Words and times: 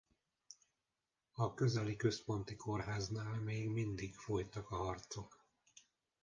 A 1.31 1.53
közeli 1.53 1.95
központi 1.95 2.55
kórháznál 2.55 3.35
még 3.41 3.69
mindig 3.69 4.15
folytak 4.15 4.69
a 4.69 4.75
harcok. 4.75 5.45